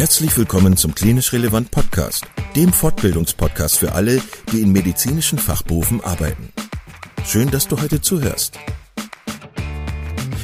[0.00, 2.24] Herzlich willkommen zum Klinisch Relevant Podcast,
[2.56, 6.48] dem Fortbildungspodcast für alle, die in medizinischen Fachberufen arbeiten.
[7.26, 8.58] Schön, dass du heute zuhörst.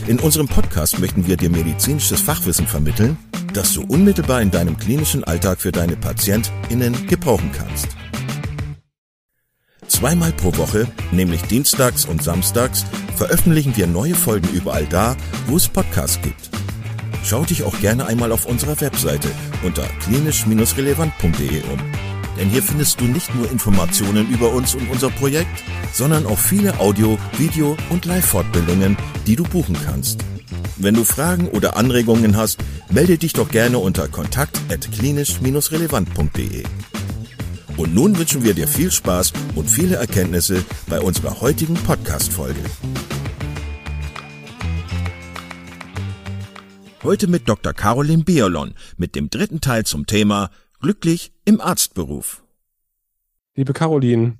[0.06, 3.16] In unserem Podcast möchten wir dir medizinisches Fachwissen vermitteln,
[3.54, 7.88] das du unmittelbar in deinem klinischen Alltag für deine PatientInnen gebrauchen kannst.
[9.88, 12.84] Zweimal pro Woche, nämlich dienstags und samstags,
[13.16, 15.16] veröffentlichen wir neue Folgen überall da,
[15.46, 16.50] wo es Podcasts gibt.
[17.24, 19.28] Schau dich auch gerne einmal auf unserer Webseite
[19.62, 21.78] unter klinisch-relevant.de um.
[22.38, 26.78] Denn hier findest du nicht nur Informationen über uns und unser Projekt, sondern auch viele
[26.78, 28.96] Audio-, Video- und Live-Fortbildungen,
[29.26, 30.24] die du buchen kannst.
[30.76, 32.58] Wenn du Fragen oder Anregungen hast,
[32.90, 36.64] melde dich doch gerne unter kontakt.klinisch-relevant.de.
[37.78, 42.60] Und nun wünschen wir dir viel Spaß und viele Erkenntnisse bei unserer heutigen Podcast-Folge.
[47.06, 47.72] Heute mit Dr.
[47.72, 52.42] Caroline Biolon mit dem dritten Teil zum Thema Glücklich im Arztberuf.
[53.54, 54.38] Liebe Caroline,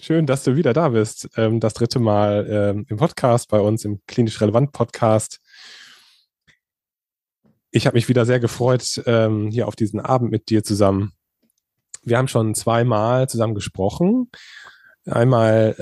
[0.00, 1.28] schön, dass du wieder da bist.
[1.36, 5.38] Ähm, das dritte Mal ähm, im Podcast bei uns, im Klinisch Relevant Podcast.
[7.70, 11.12] Ich habe mich wieder sehr gefreut, ähm, hier auf diesen Abend mit dir zusammen
[12.02, 14.28] wir haben schon zweimal zusammen gesprochen.
[15.06, 15.76] Einmal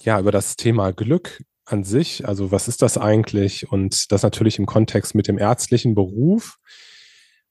[0.00, 4.58] ja über das Thema Glück an sich, also was ist das eigentlich und das natürlich
[4.58, 6.58] im Kontext mit dem ärztlichen Beruf,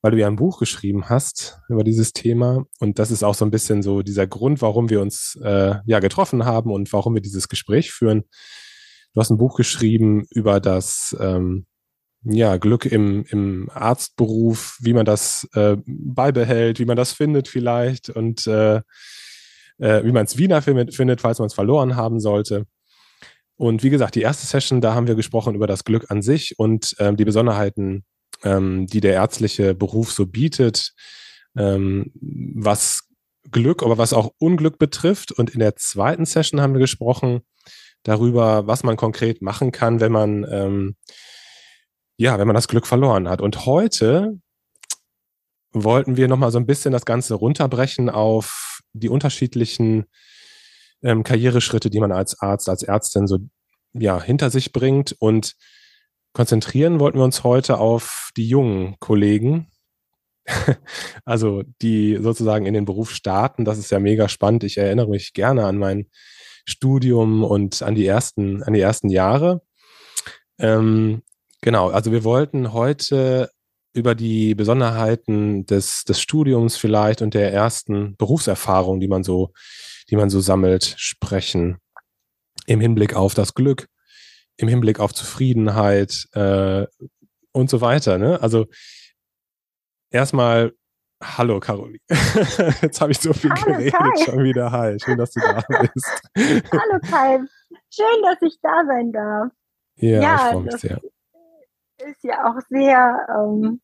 [0.02, 3.46] weil du ja ein Buch geschrieben hast über dieses Thema und das ist auch so
[3.46, 7.22] ein bisschen so dieser Grund, warum wir uns äh, ja getroffen haben und warum wir
[7.22, 8.24] dieses Gespräch führen.
[9.14, 11.66] Du hast ein Buch geschrieben über das ähm,
[12.24, 18.10] ja, Glück im, im Arztberuf, wie man das äh, beibehält, wie man das findet vielleicht
[18.10, 18.82] und äh,
[19.78, 22.66] äh, wie man es wieder findet, falls man es verloren haben sollte.
[23.58, 26.60] Und wie gesagt, die erste Session, da haben wir gesprochen über das Glück an sich
[26.60, 28.04] und ähm, die Besonderheiten,
[28.44, 30.94] ähm, die der ärztliche Beruf so bietet,
[31.56, 33.08] ähm, was
[33.52, 35.32] Glück, aber was auch Unglück betrifft.
[35.32, 37.42] Und in der zweiten Session haben wir gesprochen
[38.04, 40.96] darüber, was man konkret machen kann, wenn man ähm,
[42.18, 43.42] ja, wenn man das Glück verloren hat.
[43.42, 44.40] Und heute
[45.72, 50.06] wollten wir nochmal so ein bisschen das Ganze runterbrechen auf die unterschiedlichen
[51.06, 53.40] ähm, Karriereschritte, die man als Arzt, als Ärztin so
[53.94, 55.16] ja, hinter sich bringt.
[55.20, 55.56] Und
[56.34, 59.72] konzentrieren wollten wir uns heute auf die jungen Kollegen,
[61.26, 63.64] also die sozusagen in den Beruf starten.
[63.64, 64.66] Das ist ja mega spannend.
[64.66, 66.08] Ich erinnere mich gerne an mein
[66.66, 69.62] Studium und an die ersten, an die ersten Jahre.
[70.60, 71.22] Ähm,
[71.66, 73.50] Genau, also wir wollten heute
[73.92, 79.52] über die Besonderheiten des, des Studiums vielleicht und der ersten Berufserfahrung, die man so,
[80.10, 81.78] die man so sammelt, sprechen.
[82.68, 83.88] Im Hinblick auf das Glück,
[84.58, 86.86] im Hinblick auf Zufriedenheit äh,
[87.52, 88.18] und so weiter.
[88.18, 88.42] Ne?
[88.42, 88.66] Also
[90.10, 90.74] erstmal
[91.24, 92.00] Hallo Caroline.
[92.82, 94.26] Jetzt habe ich so viel Hallo, geredet Kai.
[94.26, 94.72] schon wieder.
[94.72, 95.62] Hi, schön, dass du da
[95.94, 96.22] bist.
[96.36, 97.40] Hallo Kai,
[97.90, 99.52] schön, dass ich da sein darf.
[99.98, 101.00] Ja, ja ich freue mich sehr
[102.04, 103.82] ist ja auch sehr, ähm,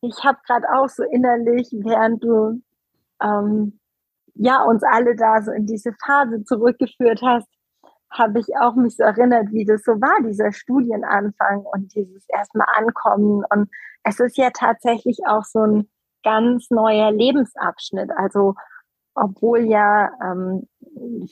[0.00, 2.62] ich habe gerade auch so innerlich, während du
[3.22, 3.80] ähm,
[4.34, 7.48] ja uns alle da so in diese Phase zurückgeführt hast,
[8.10, 12.66] habe ich auch mich so erinnert, wie das so war, dieser Studienanfang und dieses erstmal
[12.74, 13.44] Ankommen.
[13.50, 13.68] Und
[14.04, 15.88] es ist ja tatsächlich auch so ein
[16.22, 18.10] ganz neuer Lebensabschnitt.
[18.16, 18.54] Also
[19.14, 20.68] obwohl ja ähm,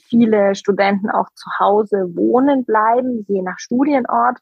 [0.09, 4.39] viele Studenten auch zu Hause wohnen bleiben, je nach Studienort,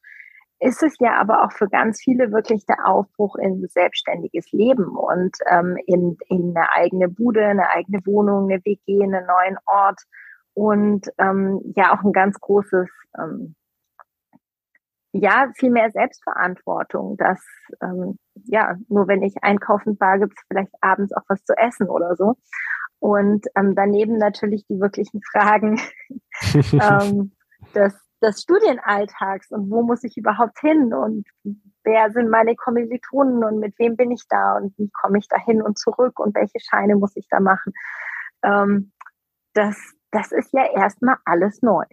[0.61, 5.35] ist es ja aber auch für ganz viele wirklich der Aufbruch in selbstständiges Leben und
[5.49, 9.99] ähm, in, in eine eigene Bude, eine eigene Wohnung, eine WG, einen neuen Ort
[10.53, 13.55] und ähm, ja auch ein ganz großes, ähm,
[15.13, 17.43] ja, viel mehr Selbstverantwortung, dass
[17.81, 21.89] ähm, ja, nur wenn ich einkaufen war, gibt es vielleicht abends auch was zu essen
[21.89, 22.35] oder so.
[22.99, 25.81] Und ähm, daneben natürlich die wirklichen Fragen
[26.53, 27.31] ähm,
[27.73, 31.27] des, des Studienalltags und wo muss ich überhaupt hin und
[31.83, 35.37] wer sind meine Kommilitonen und mit wem bin ich da und wie komme ich da
[35.37, 37.73] hin und zurück und welche Scheine muss ich da machen.
[38.43, 38.91] Ähm,
[39.53, 39.75] das,
[40.11, 41.85] das ist ja erstmal alles neu.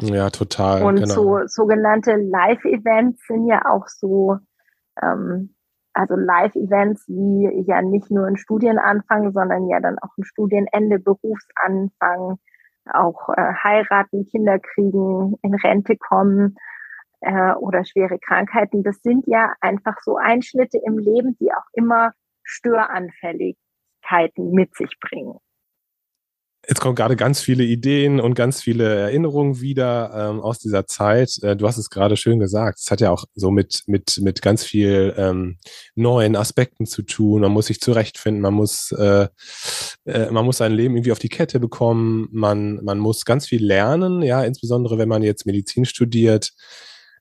[0.00, 0.82] Ja, total.
[0.82, 1.14] Und genau.
[1.14, 4.38] so sogenannte Live-Events sind ja auch so,
[5.02, 5.54] ähm,
[5.94, 12.38] also Live-Events wie ja nicht nur ein Studienanfang, sondern ja dann auch ein Studienende, Berufsanfang,
[12.92, 16.56] auch äh, heiraten, Kinder kriegen, in Rente kommen
[17.20, 18.82] äh, oder schwere Krankheiten.
[18.82, 22.12] Das sind ja einfach so Einschnitte im Leben, die auch immer
[22.44, 25.38] Störanfälligkeiten mit sich bringen.
[26.68, 31.42] Jetzt kommen gerade ganz viele Ideen und ganz viele Erinnerungen wieder ähm, aus dieser Zeit.
[31.42, 32.78] Äh, du hast es gerade schön gesagt.
[32.78, 35.56] Es hat ja auch so mit, mit, mit ganz viel ähm,
[35.94, 37.40] neuen Aspekten zu tun.
[37.40, 39.28] Man muss sich zurechtfinden, man muss, äh,
[40.04, 42.28] äh, man muss sein Leben irgendwie auf die Kette bekommen.
[42.32, 46.52] Man, man muss ganz viel lernen, ja, insbesondere wenn man jetzt Medizin studiert.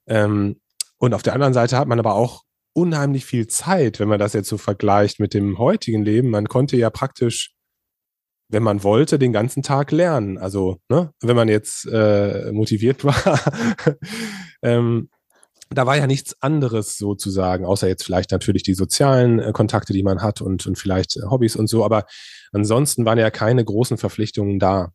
[0.07, 0.59] Ähm,
[0.97, 4.33] und auf der anderen Seite hat man aber auch unheimlich viel Zeit, wenn man das
[4.33, 6.31] jetzt so vergleicht mit dem heutigen Leben.
[6.31, 7.56] Man konnte ja praktisch
[8.49, 10.37] wenn man wollte, den ganzen Tag lernen.
[10.37, 13.39] Also, ne, wenn man jetzt äh, motiviert war,
[14.61, 15.09] ähm,
[15.69, 20.03] da war ja nichts anderes sozusagen, außer jetzt vielleicht natürlich die sozialen äh, Kontakte, die
[20.03, 22.05] man hat und, und vielleicht äh, Hobbys und so, aber
[22.53, 24.93] ansonsten waren ja keine großen Verpflichtungen da.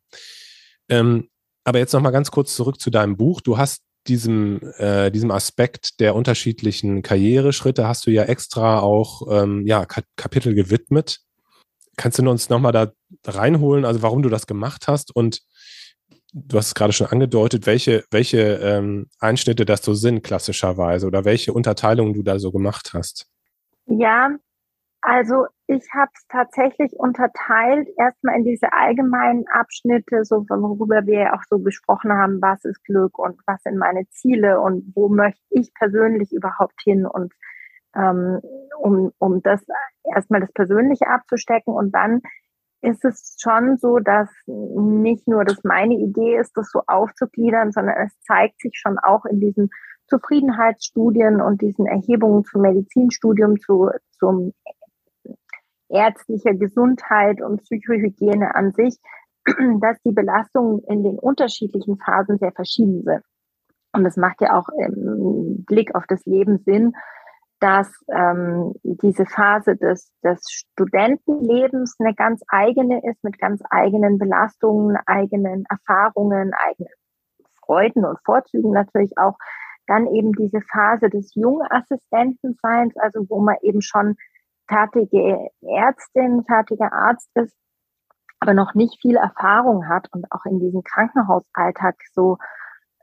[0.89, 1.29] Ähm,
[1.63, 3.41] aber jetzt nochmal ganz kurz zurück zu deinem Buch.
[3.41, 9.65] Du hast diesem, äh, diesem Aspekt der unterschiedlichen Karriereschritte hast du ja extra auch ähm,
[9.65, 9.85] ja,
[10.17, 11.19] Kapitel gewidmet.
[11.97, 12.91] Kannst du uns nochmal da
[13.25, 15.41] reinholen, also warum du das gemacht hast und
[16.33, 21.25] du hast es gerade schon angedeutet, welche, welche ähm, Einschnitte das so sind klassischerweise oder
[21.25, 23.27] welche Unterteilungen du da so gemacht hast?
[23.85, 24.31] Ja,
[25.01, 31.33] also ich habe es tatsächlich unterteilt, erstmal in diese allgemeinen Abschnitte, so worüber wir ja
[31.33, 35.43] auch so besprochen haben, was ist Glück und was sind meine Ziele und wo möchte
[35.49, 37.33] ich persönlich überhaupt hin und
[37.95, 38.41] ähm,
[38.77, 39.61] um, um das
[40.03, 41.73] erstmal das Persönliche abzustecken.
[41.73, 42.21] Und dann
[42.81, 47.95] ist es schon so, dass nicht nur das meine Idee ist, das so aufzugliedern, sondern
[48.05, 49.69] es zeigt sich schon auch in diesen
[50.07, 54.53] Zufriedenheitsstudien und diesen Erhebungen zum Medizinstudium, zu, zum
[55.89, 58.97] ärztlicher Gesundheit und Psychohygiene an sich,
[59.79, 63.23] dass die Belastungen in den unterschiedlichen Phasen sehr verschieden sind.
[63.93, 66.93] Und das macht ja auch im Blick auf das Leben Sinn,
[67.63, 74.97] dass ähm, diese Phase des, des Studentenlebens eine ganz eigene ist, mit ganz eigenen Belastungen,
[75.05, 76.91] eigenen Erfahrungen, eigenen
[77.65, 79.37] Freuden und Vorzügen natürlich auch.
[79.87, 84.17] Dann eben diese Phase des Jungassistentenseins, also wo man eben schon
[84.67, 87.55] fertige Ärztin, fertiger Arzt ist,
[88.41, 92.39] aber noch nicht viel Erfahrung hat und auch in diesem Krankenhausalltag so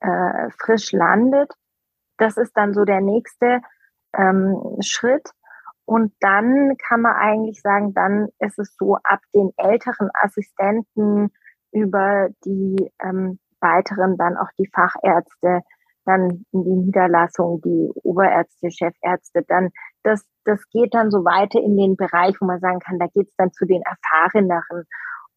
[0.03, 1.51] äh, frisch landet.
[2.19, 3.63] Das ist dann so der nächste
[4.17, 5.31] ähm, Schritt.
[5.85, 11.31] Und dann kann man eigentlich sagen, dann ist es so ab den älteren Assistenten
[11.73, 15.63] über die ähm, weiteren dann auch die Fachärzte,
[16.05, 19.71] dann in die Niederlassung, die Oberärzte, Chefärzte, dann
[20.03, 23.35] das, das geht dann so weiter in den Bereich, wo man sagen kann, da geht's
[23.37, 24.85] dann zu den Erfahreneren.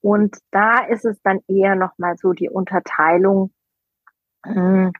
[0.02, 3.52] Und da ist es dann eher nochmal so die Unterteilung,
[4.46, 4.92] hm,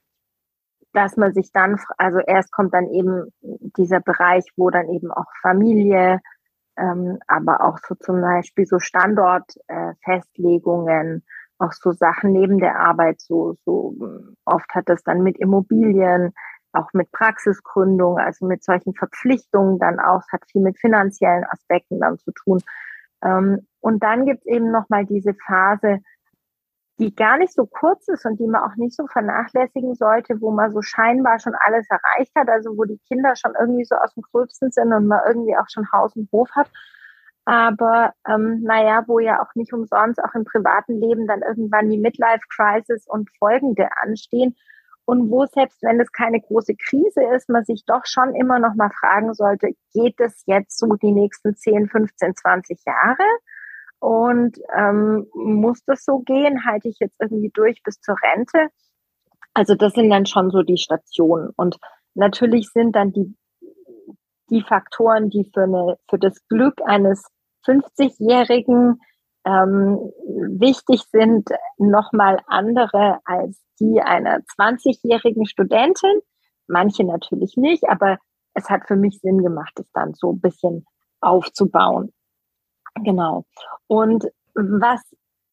[0.94, 5.26] dass man sich dann, also erst kommt dann eben dieser Bereich, wo dann eben auch
[5.42, 6.22] Familie,
[6.78, 11.22] ähm, aber auch so zum Beispiel so Standortfestlegungen, äh,
[11.60, 13.96] auch so Sachen neben der Arbeit, so, so
[14.46, 16.34] oft hat das dann mit Immobilien,
[16.74, 22.18] auch mit Praxisgründung, also mit solchen Verpflichtungen dann auch, hat viel mit finanziellen Aspekten dann
[22.18, 22.60] zu tun.
[23.24, 26.00] Ähm, und dann gibt es eben nochmal diese Phase,
[27.04, 30.52] die gar nicht so kurz ist und die man auch nicht so vernachlässigen sollte, wo
[30.52, 34.14] man so scheinbar schon alles erreicht hat, also wo die Kinder schon irgendwie so aus
[34.14, 36.70] dem Gröbsten sind und man irgendwie auch schon Haus und Hof hat.
[37.46, 41.98] Aber ähm, naja, wo ja auch nicht umsonst auch im privaten Leben dann irgendwann die
[41.98, 44.56] Midlife-Crisis und folgende anstehen.
[45.06, 48.76] Und wo selbst wenn es keine große Krise ist, man sich doch schon immer noch
[48.76, 53.26] mal fragen sollte, geht es jetzt so die nächsten 10, 15, 20 Jahre?
[54.04, 56.66] Und ähm, muss das so gehen?
[56.66, 58.68] Halte ich jetzt irgendwie durch bis zur Rente?
[59.54, 61.52] Also das sind dann schon so die Stationen.
[61.56, 61.78] Und
[62.14, 63.34] natürlich sind dann die,
[64.50, 67.24] die Faktoren, die für, eine, für das Glück eines
[67.66, 69.00] 50-Jährigen
[69.46, 70.12] ähm,
[70.60, 76.20] wichtig sind, nochmal andere als die einer 20-jährigen Studentin.
[76.68, 78.18] Manche natürlich nicht, aber
[78.54, 80.86] es hat für mich Sinn gemacht, es dann so ein bisschen
[81.22, 82.12] aufzubauen.
[82.96, 83.46] Genau.
[83.88, 85.02] Und was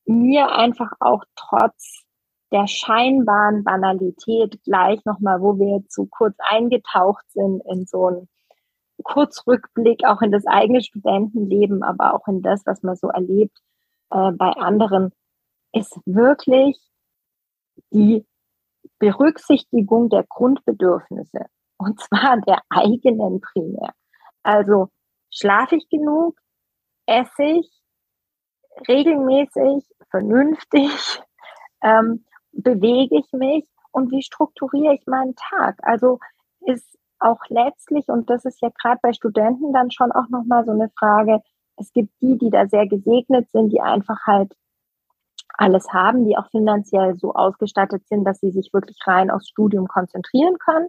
[0.04, 2.04] mir einfach auch trotz
[2.52, 8.28] der scheinbaren Banalität gleich nochmal, wo wir jetzt so kurz eingetaucht sind in so einen
[9.02, 13.56] Kurzrückblick auch in das eigene Studentenleben, aber auch in das, was man so erlebt
[14.10, 15.12] äh, bei anderen,
[15.72, 16.76] ist wirklich
[17.90, 18.26] die
[18.98, 21.46] Berücksichtigung der Grundbedürfnisse
[21.78, 23.92] und zwar der eigenen primär.
[24.42, 24.88] Also
[25.30, 26.38] schlafe ich genug?
[27.10, 27.70] Esse ich
[28.88, 30.90] regelmäßig, vernünftig,
[31.82, 35.78] ähm, bewege ich mich und wie strukturiere ich meinen Tag?
[35.82, 36.20] Also
[36.60, 40.72] ist auch letztlich, und das ist ja gerade bei Studenten dann schon auch nochmal so
[40.72, 41.42] eine Frage,
[41.76, 44.54] es gibt die, die da sehr gesegnet sind, die einfach halt
[45.54, 49.88] alles haben, die auch finanziell so ausgestattet sind, dass sie sich wirklich rein aufs Studium
[49.88, 50.88] konzentrieren können.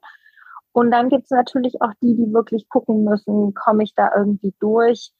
[0.71, 4.53] Und dann gibt es natürlich auch die, die wirklich gucken müssen, komme ich da irgendwie
[4.59, 5.11] durch?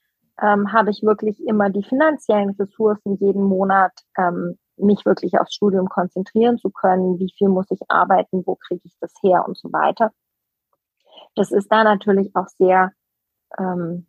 [0.41, 5.88] Ähm, Habe ich wirklich immer die finanziellen Ressourcen jeden Monat, ähm, mich wirklich aufs Studium
[5.88, 7.19] konzentrieren zu können?
[7.19, 8.43] Wie viel muss ich arbeiten?
[8.45, 10.12] Wo kriege ich das her und so weiter?
[11.36, 12.91] Das ist da natürlich auch sehr,
[13.57, 14.07] ähm,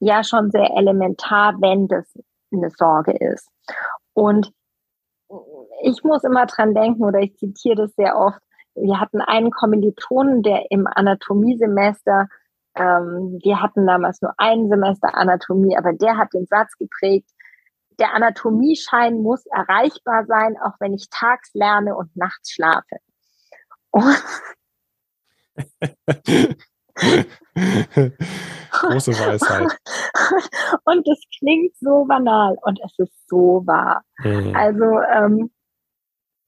[0.00, 2.12] ja, schon sehr elementar, wenn das
[2.52, 3.48] eine Sorge ist.
[4.14, 4.52] Und
[5.82, 8.40] ich muss immer dran denken oder ich zitiere das sehr oft.
[8.74, 12.28] Wir hatten einen Kommilitonen, der im Anatomiesemester,
[12.74, 17.28] ähm, wir hatten damals nur ein Semester Anatomie, aber der hat den Satz geprägt,
[17.98, 22.96] der Anatomieschein muss erreichbar sein, auch wenn ich tags lerne und nachts schlafe.
[23.90, 24.24] Und
[28.72, 29.78] Große Weisheit.
[30.84, 34.02] Und es klingt so banal und es ist so wahr.
[34.18, 34.54] Mhm.
[34.56, 35.50] Also ähm,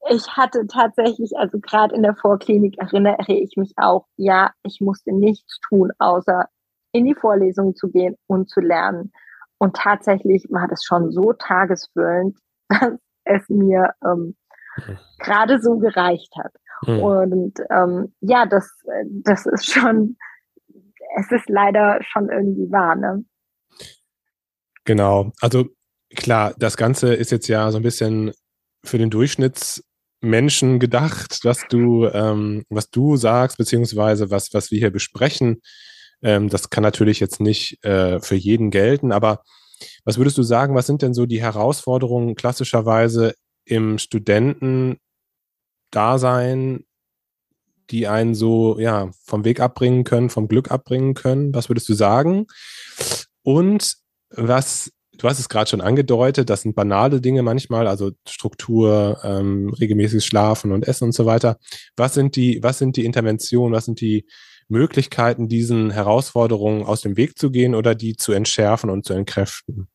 [0.09, 5.11] ich hatte tatsächlich, also gerade in der Vorklinik erinnere ich mich auch, ja, ich musste
[5.11, 6.47] nichts tun, außer
[6.91, 9.11] in die Vorlesung zu gehen und zu lernen.
[9.57, 12.37] Und tatsächlich war das schon so tagesfüllend,
[12.69, 12.91] dass
[13.23, 14.35] es mir ähm,
[14.77, 14.97] mhm.
[15.19, 16.53] gerade so gereicht hat.
[16.85, 16.99] Mhm.
[16.99, 18.69] Und ähm, ja, das,
[19.23, 20.17] das ist schon,
[21.17, 23.25] es ist leider schon irgendwie wahr, ne?
[24.83, 25.31] Genau.
[25.41, 25.65] Also
[26.15, 28.33] klar, das Ganze ist jetzt ja so ein bisschen
[28.83, 29.09] für den
[30.21, 35.61] Durchschnittsmenschen gedacht, was du, ähm, was du sagst, beziehungsweise was, was wir hier besprechen.
[36.21, 39.43] Ähm, das kann natürlich jetzt nicht äh, für jeden gelten, aber
[40.05, 44.99] was würdest du sagen, was sind denn so die Herausforderungen klassischerweise im Studentendasein,
[47.91, 51.53] die einen so ja vom Weg abbringen können, vom Glück abbringen können?
[51.53, 52.47] Was würdest du sagen?
[53.43, 53.97] Und
[54.29, 59.69] was du hast es gerade schon angedeutet, das sind banale Dinge manchmal, also Struktur, ähm,
[59.79, 61.57] regelmäßiges Schlafen und Essen und so weiter.
[61.95, 64.25] Was sind die, was sind die Interventionen, was sind die
[64.67, 69.87] Möglichkeiten, diesen Herausforderungen aus dem Weg zu gehen oder die zu entschärfen und zu entkräften?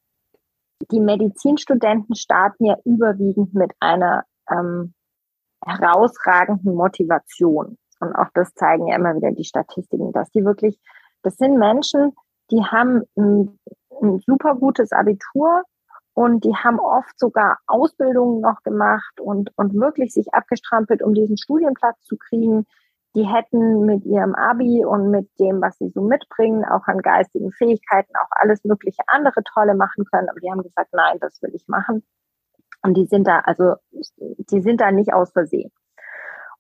[0.90, 4.94] Die Medizinstudenten starten ja überwiegend mit einer ähm,
[5.64, 7.76] herausragenden Motivation.
[8.00, 10.78] Und auch das zeigen ja immer wieder die Statistiken, dass die wirklich,
[11.22, 12.12] das sind Menschen,
[12.50, 13.02] die haben
[14.00, 15.62] ein, super gutes Abitur
[16.14, 21.38] und die haben oft sogar Ausbildungen noch gemacht und, und wirklich sich abgestrampelt, um diesen
[21.38, 22.66] Studienplatz zu kriegen.
[23.14, 27.50] Die hätten mit ihrem Abi und mit dem, was sie so mitbringen, auch an geistigen
[27.52, 30.28] Fähigkeiten, auch alles mögliche andere Tolle machen können.
[30.28, 32.04] Aber die haben gesagt, nein, das will ich machen.
[32.83, 35.71] Und die sind da, also, die sind da nicht aus Versehen.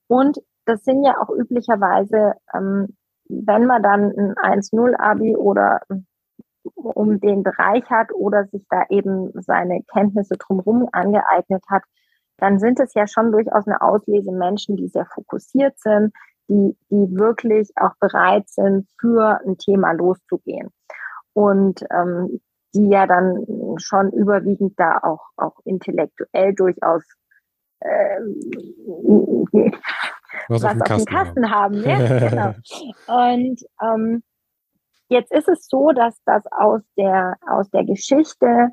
[0.06, 2.96] Und das sind ja auch üblicherweise, ähm,
[3.28, 5.80] wenn man dann ein 1-0-Abi oder
[6.74, 11.82] um den Bereich hat oder sich da eben seine Kenntnisse drumherum angeeignet hat,
[12.38, 16.12] dann sind es ja schon durchaus eine Auslese Menschen, die sehr fokussiert sind,
[16.48, 20.70] die, die wirklich auch bereit sind, für ein Thema loszugehen.
[21.32, 22.40] Und ähm,
[22.74, 23.44] die ja dann
[23.78, 27.04] schon überwiegend da auch, auch intellektuell durchaus
[27.82, 28.40] ähm,
[30.48, 31.84] was, was auf, dem Kasten, Kasten haben.
[31.84, 31.88] haben.
[31.88, 32.54] Ja, genau.
[33.38, 34.22] Und ähm,
[35.10, 38.70] jetzt ist es so, dass das aus der, aus der Geschichte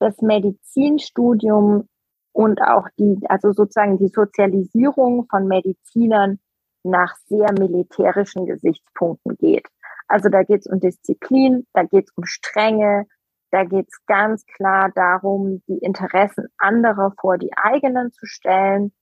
[0.00, 1.86] des Medizinstudiums
[2.32, 6.40] und auch die, also sozusagen die Sozialisierung von Medizinern
[6.82, 9.68] nach sehr militärischen Gesichtspunkten geht.
[10.08, 13.06] Also da geht es um Disziplin, da geht es um Strenge,
[13.50, 18.92] da geht es ganz klar darum, die Interessen anderer vor die eigenen zu stellen.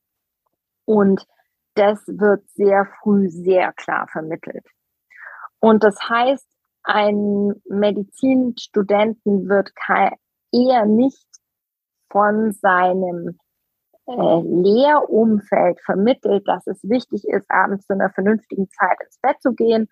[0.84, 1.26] Und
[1.74, 4.66] das wird sehr früh sehr klar vermittelt.
[5.58, 6.46] Und das heißt,
[6.84, 9.72] ein Medizinstudenten wird
[10.52, 11.26] eher nicht
[12.10, 13.38] von seinem
[14.06, 19.52] äh, Lehrumfeld vermittelt, dass es wichtig ist, abends zu einer vernünftigen Zeit ins Bett zu
[19.52, 19.88] gehen,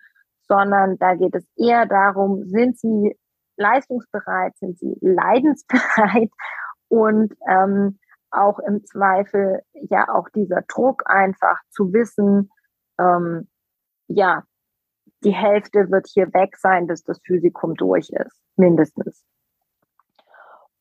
[0.47, 3.17] sondern da geht es eher darum, sind sie
[3.57, 6.29] leistungsbereit, sind sie leidensbereit?
[6.89, 7.99] Und ähm,
[8.31, 12.49] auch im Zweifel ja auch dieser Druck einfach zu wissen,
[12.99, 13.47] ähm,
[14.07, 14.43] ja,
[15.23, 19.23] die Hälfte wird hier weg sein, bis das Physikum durch ist, mindestens.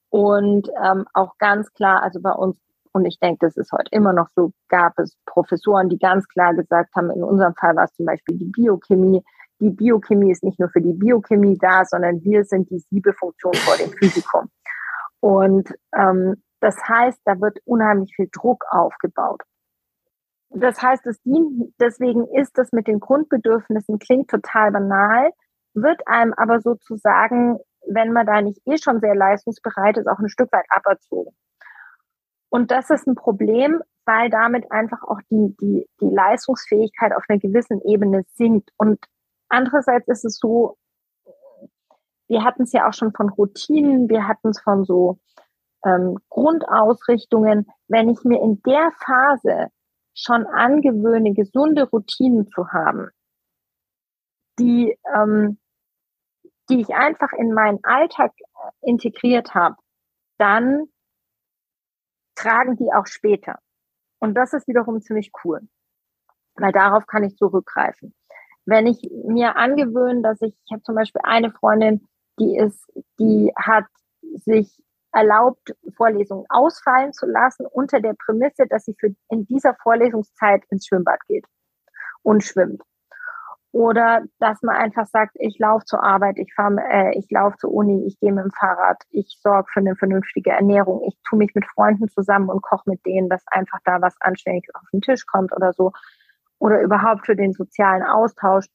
[0.08, 2.58] Und ähm, auch ganz klar, also bei uns,
[2.92, 6.54] und ich denke, das ist heute immer noch so, gab es Professoren, die ganz klar
[6.54, 9.22] gesagt haben, in unserem Fall war es zum Beispiel die Biochemie,
[9.60, 13.76] die Biochemie ist nicht nur für die Biochemie da, sondern wir sind die Siebefunktion vor
[13.76, 14.48] dem Physikum.
[15.20, 19.42] Und ähm, das heißt, da wird unheimlich viel Druck aufgebaut.
[20.50, 25.30] Das heißt, es dient, deswegen ist das mit den Grundbedürfnissen, klingt total banal,
[25.74, 30.28] wird einem aber sozusagen, wenn man da nicht eh schon sehr leistungsbereit ist, auch ein
[30.28, 31.32] Stück weit aberzogen.
[32.48, 37.38] Und das ist ein Problem, weil damit einfach auch die, die, die Leistungsfähigkeit auf einer
[37.38, 38.70] gewissen Ebene sinkt.
[38.76, 38.98] Und
[39.48, 40.76] andererseits ist es so,
[42.26, 45.18] wir hatten es ja auch schon von Routinen, wir hatten es von so
[45.84, 47.66] ähm, Grundausrichtungen.
[47.86, 49.68] Wenn ich mir in der Phase
[50.22, 53.10] schon angewöhne, gesunde Routinen zu haben,
[54.58, 55.58] die, ähm,
[56.68, 59.76] die ich einfach in meinen Alltag äh, integriert habe,
[60.38, 60.86] dann
[62.34, 63.58] tragen die auch später.
[64.18, 65.60] Und das ist wiederum ziemlich cool,
[66.54, 68.14] weil darauf kann ich zurückgreifen.
[68.66, 72.06] Wenn ich mir angewöhne, dass ich, ich habe zum Beispiel eine Freundin,
[72.38, 72.86] die ist,
[73.18, 73.86] die hat
[74.20, 80.62] sich erlaubt, Vorlesungen ausfallen zu lassen unter der Prämisse, dass sie für in dieser Vorlesungszeit
[80.70, 81.44] ins Schwimmbad geht
[82.22, 82.82] und schwimmt.
[83.72, 87.72] Oder dass man einfach sagt, ich laufe zur Arbeit, ich fahre, äh, ich laufe zur
[87.72, 91.54] Uni, ich gehe mit dem Fahrrad, ich sorge für eine vernünftige Ernährung, ich tue mich
[91.54, 95.24] mit Freunden zusammen und koche mit denen, dass einfach da was Anständiges auf den Tisch
[95.24, 95.92] kommt oder so.
[96.58, 98.66] Oder überhaupt für den sozialen Austausch.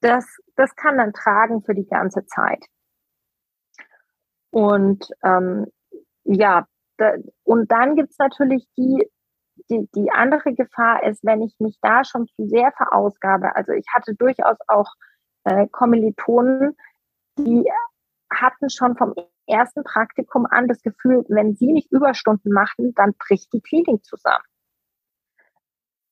[0.00, 0.26] Das,
[0.56, 2.66] das kann dann tragen für die ganze Zeit.
[4.54, 5.66] Und ähm,
[6.22, 9.04] ja, da, und dann gibt's natürlich die,
[9.68, 13.56] die, die andere Gefahr ist, wenn ich mich da schon zu sehr verausgabe.
[13.56, 14.92] Also ich hatte durchaus auch
[15.42, 16.76] äh, Kommilitonen,
[17.36, 17.68] die
[18.32, 19.14] hatten schon vom
[19.48, 24.44] ersten Praktikum an das Gefühl, wenn sie nicht Überstunden machen, dann bricht die Klinik zusammen.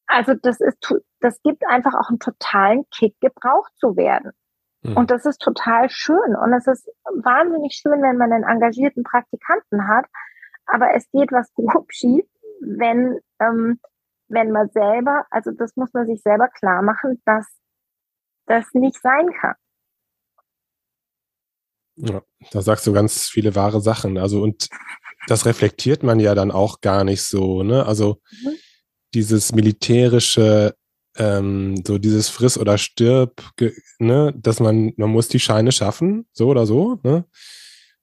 [0.09, 0.79] Also das ist,
[1.21, 4.33] das gibt einfach auch einen totalen Kick, gebraucht zu werden.
[4.83, 4.97] Mhm.
[4.97, 6.37] Und das ist total schön.
[6.37, 6.89] Und es ist
[7.23, 10.07] wahnsinnig schön, wenn man einen engagierten Praktikanten hat.
[10.67, 12.25] Aber es geht was grob schief,
[12.61, 13.81] wenn, ähm,
[14.29, 17.47] wenn man selber, also das muss man sich selber klar machen, dass
[18.47, 19.55] das nicht sein kann.
[21.97, 24.19] Ja, da sagst du ganz viele wahre Sachen.
[24.19, 24.69] Also, und
[25.29, 27.85] das reflektiert man ja dann auch gar nicht so, ne?
[27.87, 28.57] Also, mhm.
[29.15, 30.75] dieses militärische
[31.17, 33.43] ähm, so dieses Friss oder Stirb,
[33.99, 37.27] ne, dass man, man muss die Scheine schaffen, so oder so, ne?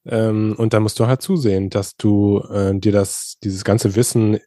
[0.06, 4.40] Ähm, und da musst du halt zusehen, dass du äh, dir das, dieses ganze Wissen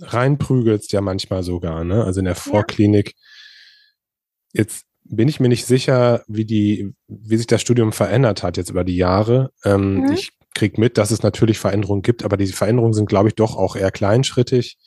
[0.00, 2.04] reinprügelst, ja manchmal sogar, ne?
[2.04, 3.14] Also in der Vorklinik.
[3.14, 4.62] Ja.
[4.62, 8.70] Jetzt bin ich mir nicht sicher, wie die, wie sich das Studium verändert hat jetzt
[8.70, 9.52] über die Jahre.
[9.64, 10.12] Ähm, mhm.
[10.12, 13.56] Ich krieg mit, dass es natürlich Veränderungen gibt, aber diese Veränderungen sind, glaube ich, doch
[13.56, 14.78] auch eher kleinschrittig.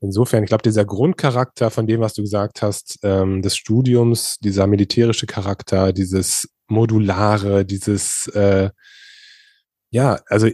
[0.00, 4.66] Insofern, ich glaube, dieser Grundcharakter von dem, was du gesagt hast, ähm, des Studiums, dieser
[4.66, 8.70] militärische Charakter, dieses modulare, dieses, äh,
[9.90, 10.48] ja, also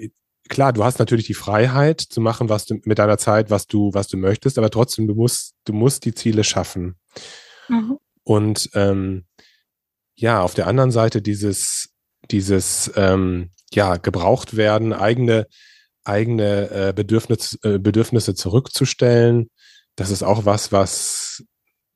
[0.49, 3.91] klar, du hast natürlich die Freiheit zu machen, was du mit deiner Zeit, was du,
[3.93, 6.97] was du möchtest, aber trotzdem, du musst, du musst die Ziele schaffen.
[7.69, 7.99] Mhm.
[8.23, 9.25] Und ähm,
[10.15, 11.91] ja, auf der anderen Seite dieses,
[12.31, 15.47] dieses ähm, ja, gebraucht werden, eigene
[16.05, 19.51] eigene äh, Bedürfnis, äh, Bedürfnisse zurückzustellen.
[19.97, 21.45] Das ist auch was, was,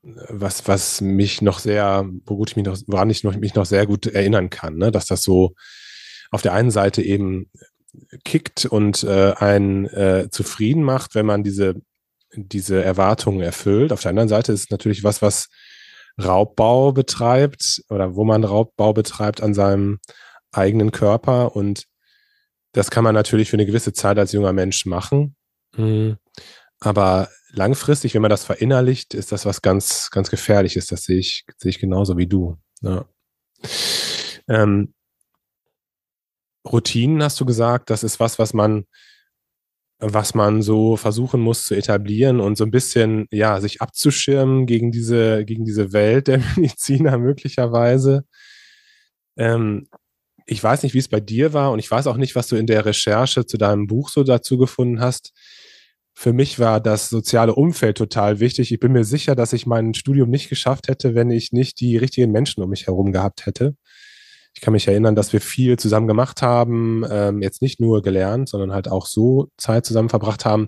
[0.01, 3.65] was, was mich noch sehr, wo gut ich mich noch, woran ich noch, mich noch
[3.65, 4.91] sehr gut erinnern kann, ne?
[4.91, 5.53] dass das so
[6.31, 7.49] auf der einen Seite eben
[8.23, 11.75] kickt und äh, einen äh, zufrieden macht, wenn man diese,
[12.35, 13.91] diese Erwartungen erfüllt.
[13.91, 15.49] Auf der anderen Seite ist es natürlich was, was
[16.21, 19.99] Raubbau betreibt oder wo man Raubbau betreibt an seinem
[20.51, 21.85] eigenen Körper und
[22.71, 25.35] das kann man natürlich für eine gewisse Zeit als junger Mensch machen.
[25.75, 26.17] Mhm.
[26.79, 30.87] Aber langfristig, wenn man das verinnerlicht, ist das was ganz, ganz Gefährliches.
[30.87, 32.57] Das sehe ich, sehe ich genauso wie du.
[32.81, 33.05] Ja.
[34.47, 34.93] Ähm,
[36.65, 38.85] Routinen hast du gesagt, das ist was, was man,
[39.99, 44.91] was man so versuchen muss zu etablieren und so ein bisschen, ja, sich abzuschirmen gegen
[44.91, 48.25] diese, gegen diese Welt der Mediziner möglicherweise.
[49.37, 49.89] Ähm,
[50.49, 52.55] ich weiß nicht, wie es bei dir war und ich weiß auch nicht, was du
[52.55, 55.31] in der Recherche zu deinem Buch so dazu gefunden hast.
[56.15, 58.71] Für mich war das soziale Umfeld total wichtig.
[58.71, 61.97] Ich bin mir sicher, dass ich mein Studium nicht geschafft hätte, wenn ich nicht die
[61.97, 63.75] richtigen Menschen um mich herum gehabt hätte.
[64.55, 68.49] Ich kann mich erinnern, dass wir viel zusammen gemacht haben, ähm, jetzt nicht nur gelernt,
[68.49, 70.65] sondern halt auch so Zeit zusammen verbracht haben.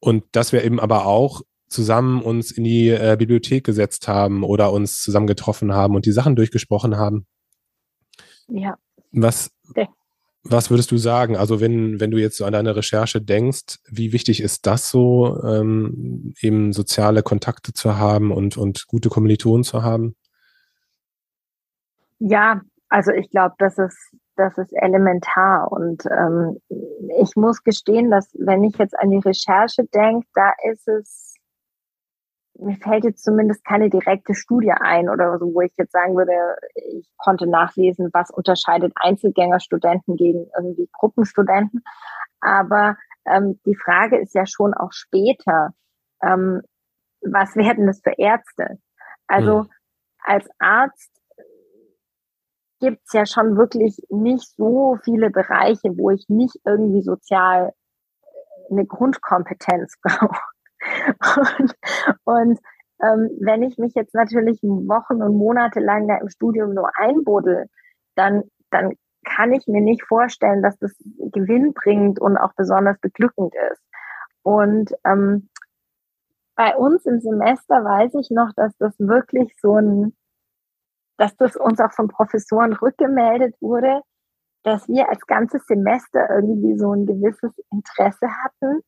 [0.00, 4.70] Und dass wir eben aber auch zusammen uns in die äh, Bibliothek gesetzt haben oder
[4.70, 7.26] uns zusammen getroffen haben und die Sachen durchgesprochen haben.
[8.48, 8.76] Ja.
[9.12, 9.50] Was,
[10.44, 11.36] was würdest du sagen?
[11.36, 15.40] Also wenn, wenn du jetzt so an deine Recherche denkst, wie wichtig ist das so,
[15.44, 20.16] ähm, eben soziale Kontakte zu haben und, und gute Kommilitonen zu haben?
[22.18, 23.98] Ja, also ich glaube, das ist,
[24.36, 25.70] das ist elementar.
[25.70, 26.58] Und ähm,
[27.20, 31.31] ich muss gestehen, dass wenn ich jetzt an die Recherche denke, da ist es
[32.64, 36.32] mir fällt jetzt zumindest keine direkte Studie ein oder so, wo ich jetzt sagen würde,
[36.74, 41.82] ich konnte nachlesen, was unterscheidet Einzelgängerstudenten gegen irgendwie Gruppenstudenten.
[42.40, 42.96] Aber
[43.26, 45.70] ähm, die Frage ist ja schon auch später,
[46.22, 46.62] ähm,
[47.20, 48.78] was werden das für Ärzte?
[49.26, 49.70] Also mhm.
[50.18, 51.10] als Arzt
[52.80, 57.72] gibt es ja schon wirklich nicht so viele Bereiche, wo ich nicht irgendwie sozial
[58.70, 60.51] eine Grundkompetenz brauche.
[61.36, 61.74] Und,
[62.24, 62.60] und
[63.02, 67.66] ähm, wenn ich mich jetzt natürlich Wochen und Monate lang da im Studium nur einbuddel,
[68.14, 68.92] dann, dann
[69.24, 70.92] kann ich mir nicht vorstellen, dass das
[71.32, 73.82] Gewinn bringt und auch besonders beglückend ist.
[74.42, 75.48] Und ähm,
[76.54, 80.16] bei uns im Semester weiß ich noch, dass das wirklich so ein,
[81.16, 84.02] dass das uns auch von Professoren rückgemeldet wurde,
[84.62, 88.82] dass wir als ganzes Semester irgendwie so ein gewisses Interesse hatten,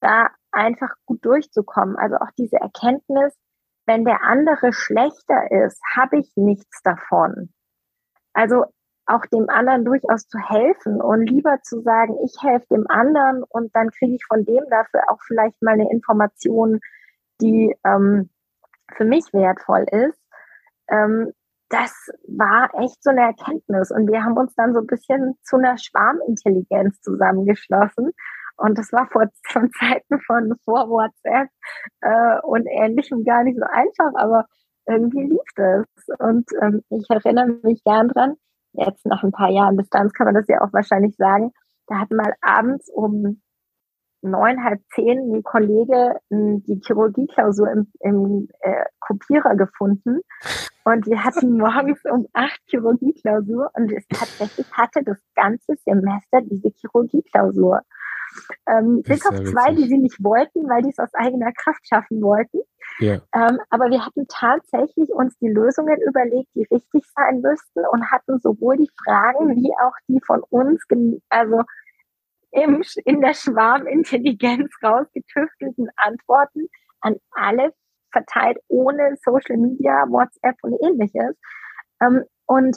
[0.00, 1.96] da einfach gut durchzukommen.
[1.96, 3.34] Also auch diese Erkenntnis,
[3.86, 7.52] wenn der andere schlechter ist, habe ich nichts davon.
[8.32, 8.64] Also
[9.06, 13.74] auch dem anderen durchaus zu helfen und lieber zu sagen, ich helfe dem anderen und
[13.74, 16.80] dann kriege ich von dem dafür auch vielleicht mal eine Information,
[17.40, 18.28] die ähm,
[18.94, 20.20] für mich wertvoll ist.
[20.88, 21.32] Ähm,
[21.70, 21.92] das
[22.26, 25.76] war echt so eine Erkenntnis und wir haben uns dann so ein bisschen zu einer
[25.78, 28.12] Schwarmintelligenz zusammengeschlossen
[28.58, 31.48] und das war vor, von Zeiten von vor WhatsApp
[32.00, 34.46] äh, und Ähnlichem gar nicht so einfach, aber
[34.86, 35.86] irgendwie lief das.
[36.18, 38.36] Und ähm, ich erinnere mich gern dran,
[38.72, 41.52] jetzt nach ein paar Jahren Distanz kann man das ja auch wahrscheinlich sagen,
[41.86, 43.40] da hat mal abends um
[44.20, 50.20] neun, halb zehn ein Kollege hm, die Chirurgieklausur im, im äh, Kopierer gefunden.
[50.84, 56.70] Und wir hatten morgens um acht Chirurgieklausur und es tatsächlich hatte das ganze Semester diese
[56.70, 57.82] Chirurgieklausur.
[58.66, 62.20] Ähm, bis auf zwei, die sie nicht wollten, weil die es aus eigener Kraft schaffen
[62.20, 62.60] wollten.
[62.98, 63.14] Ja.
[63.34, 68.38] Ähm, aber wir hatten tatsächlich uns die Lösungen überlegt, die richtig sein müssten und hatten
[68.38, 70.82] sowohl die Fragen wie auch die von uns,
[71.28, 71.62] also
[72.50, 76.68] im, in der Schwarmintelligenz rausgetüftelten Antworten
[77.00, 77.72] an alle
[78.10, 81.36] verteilt, ohne Social Media, WhatsApp und ähnliches.
[82.00, 82.76] Ähm, und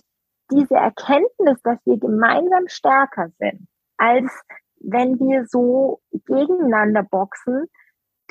[0.52, 4.32] diese Erkenntnis, dass wir gemeinsam stärker sind, als
[4.84, 7.66] wenn wir so gegeneinander boxen,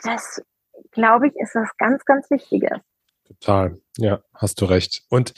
[0.02, 0.42] das
[0.92, 2.78] glaube ich, ist was ganz, ganz Wichtiges.
[3.26, 5.02] Total, ja, hast du recht.
[5.08, 5.34] Und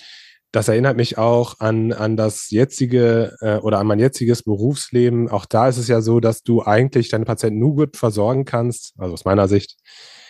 [0.51, 5.29] das erinnert mich auch an, an das jetzige äh, oder an mein jetziges Berufsleben.
[5.31, 8.95] Auch da ist es ja so, dass du eigentlich deine Patienten nur gut versorgen kannst,
[8.99, 9.79] also aus meiner Sicht,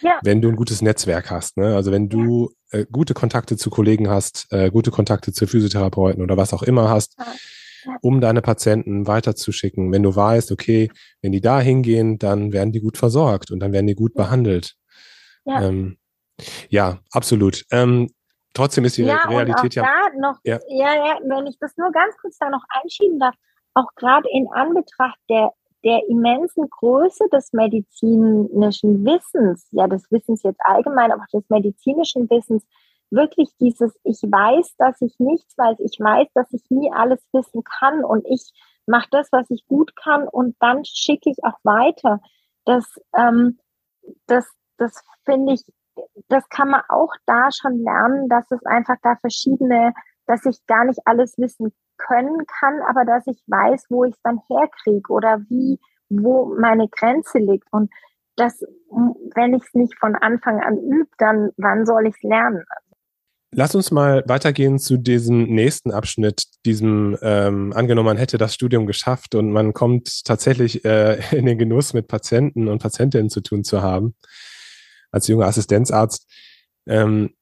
[0.00, 0.18] ja.
[0.22, 1.56] wenn du ein gutes Netzwerk hast.
[1.56, 1.74] Ne?
[1.74, 6.36] Also wenn du äh, gute Kontakte zu Kollegen hast, äh, gute Kontakte zu Physiotherapeuten oder
[6.36, 7.26] was auch immer hast, ja.
[8.00, 9.92] Um deine Patienten weiterzuschicken.
[9.92, 10.90] Wenn du weißt, okay,
[11.20, 14.74] wenn die da hingehen, dann werden die gut versorgt und dann werden die gut behandelt.
[15.44, 15.98] Ja, ähm,
[16.68, 17.64] ja absolut.
[17.70, 18.10] Ähm,
[18.54, 19.84] trotzdem ist die ja, Realität ja.
[20.18, 20.58] Noch, ja.
[20.68, 23.34] ja, ja, wenn ich das nur ganz kurz da noch einschieben darf,
[23.74, 25.50] auch gerade in Anbetracht der,
[25.84, 32.28] der immensen Größe des medizinischen Wissens, ja, des Wissens jetzt allgemein, aber auch des medizinischen
[32.30, 32.64] Wissens,
[33.12, 37.62] wirklich dieses, ich weiß, dass ich nichts weiß, ich weiß, dass ich nie alles wissen
[37.64, 38.50] kann und ich
[38.86, 42.20] mache das, was ich gut kann und dann schicke ich auch weiter.
[42.64, 42.84] Das,
[43.16, 43.58] ähm,
[44.26, 44.48] das,
[44.78, 45.62] das finde ich
[46.28, 49.92] das kann man auch da schon lernen, dass es einfach da verschiedene,
[50.26, 54.22] dass ich gar nicht alles wissen können kann, aber dass ich weiß, wo ich es
[54.22, 57.70] dann herkriege oder wie, wo meine Grenze liegt.
[57.72, 57.90] Und
[58.36, 62.64] das, wenn ich es nicht von Anfang an übe, dann wann soll ich es lernen?
[63.54, 68.86] Lass uns mal weitergehen zu diesem nächsten Abschnitt, diesem ähm, angenommen, man hätte das Studium
[68.86, 73.62] geschafft und man kommt tatsächlich äh, in den Genuss mit Patienten und Patientinnen zu tun
[73.62, 74.14] zu haben
[75.10, 76.26] als junger Assistenzarzt.
[76.86, 77.34] Ähm,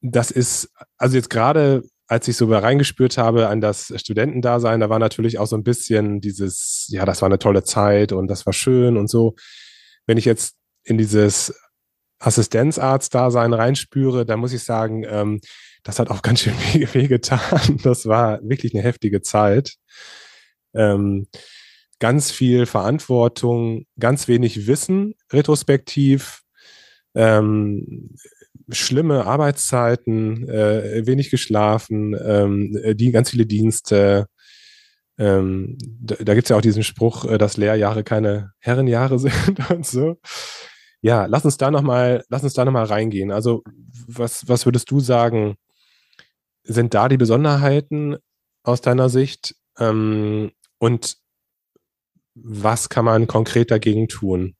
[0.00, 4.98] das ist, also jetzt gerade, als ich so reingespürt habe an das Studentendasein, da war
[4.98, 8.52] natürlich auch so ein bisschen dieses, ja, das war eine tolle Zeit und das war
[8.52, 9.36] schön und so.
[10.06, 11.54] Wenn ich jetzt in dieses
[12.18, 15.40] Assistenzarzt-Dasein reinspüre, dann muss ich sagen, ähm,
[15.82, 16.54] das hat auch ganz schön
[16.92, 17.78] weh getan.
[17.82, 19.74] Das war wirklich eine heftige Zeit.
[20.74, 21.28] Ähm,
[21.98, 26.42] ganz viel Verantwortung, ganz wenig Wissen retrospektiv,
[27.14, 28.10] ähm,
[28.70, 34.26] schlimme Arbeitszeiten, äh, wenig geschlafen, ähm, die ganz viele Dienste.
[35.18, 39.70] Ähm, da da gibt es ja auch diesen Spruch, äh, dass Lehrjahre keine Herrenjahre sind
[39.70, 40.18] und so.
[41.06, 43.30] Ja, lass uns da nochmal, lass uns da noch mal reingehen.
[43.30, 43.62] Also,
[44.08, 45.56] was, was würdest du sagen,
[46.64, 48.16] sind da die Besonderheiten
[48.64, 49.54] aus deiner Sicht?
[49.78, 51.16] Ähm, und
[52.34, 54.56] was kann man konkret dagegen tun?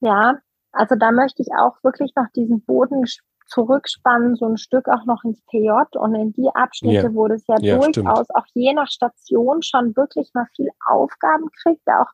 [0.00, 0.40] Ja,
[0.72, 3.04] also da möchte ich auch wirklich noch diesen Boden
[3.46, 7.14] zurückspannen, so ein Stück auch noch ins PJ und in die Abschnitte, Ja.
[7.14, 8.34] wo das ja, Ja, durchaus stimmt.
[8.34, 12.10] auch je nach Station schon wirklich mal viel Aufgaben kriegt, auch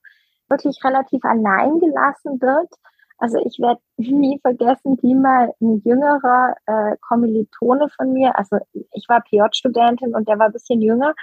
[0.52, 2.68] wirklich relativ allein gelassen wird.
[3.18, 9.06] Also ich werde nie vergessen, wie mal ein jüngerer äh, Kommilitone von mir, also ich
[9.08, 11.14] war PJ-Studentin und der war ein bisschen jünger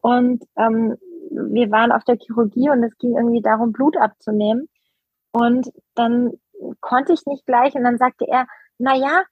[0.00, 0.96] und ähm,
[1.30, 4.68] wir waren auf der Chirurgie und es ging irgendwie darum, Blut abzunehmen.
[5.32, 6.32] Und dann
[6.80, 8.46] konnte ich nicht gleich und dann sagte er,
[8.78, 9.22] na ja,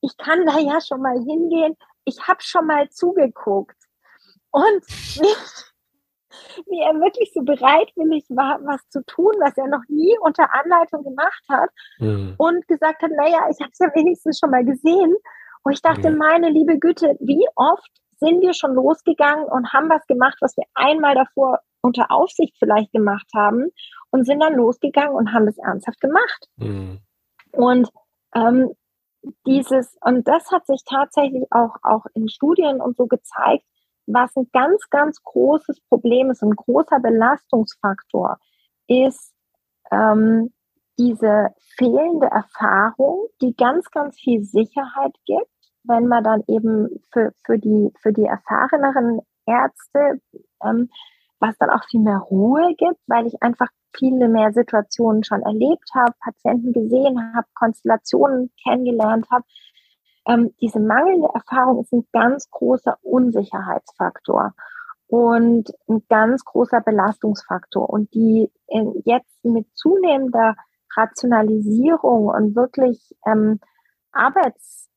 [0.00, 1.76] ich kann da ja schon mal hingehen.
[2.04, 3.76] Ich habe schon mal zugeguckt.
[4.50, 4.82] Und
[5.20, 5.34] wie,
[6.66, 11.04] wie er wirklich so bereitwillig war, was zu tun, was er noch nie unter Anleitung
[11.04, 12.34] gemacht hat Mhm.
[12.38, 15.14] und gesagt hat, naja, ich habe es ja wenigstens schon mal gesehen.
[15.62, 16.14] Und ich dachte, Ja.
[16.16, 20.64] meine liebe Güte, wie oft sind wir schon losgegangen und haben was gemacht, was wir
[20.74, 23.70] einmal davor unter Aufsicht vielleicht gemacht haben
[24.10, 26.48] und sind dann losgegangen und haben es ernsthaft gemacht.
[26.56, 27.00] Mhm.
[27.52, 27.88] Und
[28.34, 28.72] ähm,
[29.46, 33.64] dieses, und das hat sich tatsächlich auch, auch in Studien und so gezeigt,
[34.06, 38.38] was ein ganz, ganz großes Problem ist, ein großer Belastungsfaktor
[38.86, 39.32] ist
[39.90, 40.52] ähm,
[40.98, 45.50] diese fehlende Erfahrung, die ganz, ganz viel Sicherheit gibt,
[45.84, 50.20] wenn man dann eben für, für, die, für die erfahreneren Ärzte,
[50.64, 50.88] ähm,
[51.38, 55.88] was dann auch viel mehr Ruhe gibt, weil ich einfach viele mehr Situationen schon erlebt
[55.94, 59.44] habe, Patienten gesehen habe, Konstellationen kennengelernt habe.
[60.26, 64.54] Ähm, diese mangelnde Erfahrung ist ein ganz großer Unsicherheitsfaktor
[65.06, 67.88] und ein ganz großer Belastungsfaktor.
[67.88, 70.56] Und die in, jetzt mit zunehmender
[70.96, 73.60] Rationalisierung und wirklich ähm,
[74.12, 74.88] Arbeits,